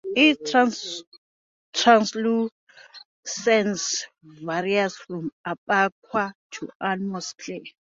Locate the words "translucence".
1.75-2.51